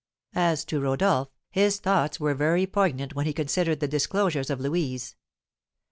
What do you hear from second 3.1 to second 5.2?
when he considered the disclosures of Louise.